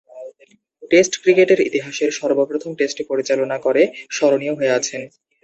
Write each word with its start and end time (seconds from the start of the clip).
Test 0.91 1.13
ক্রিকেটের 1.21 1.59
ইতিহাসের 1.67 2.09
সর্বপ্রথম 2.19 2.71
টেস্ট 2.79 2.97
পরিচালনা 3.09 3.57
করে 3.65 3.81
স্মরণীয় 4.15 4.53
হয়ে 4.55 4.75
আছেন। 4.79 5.01